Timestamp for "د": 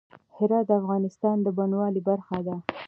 0.67-0.71, 1.41-1.47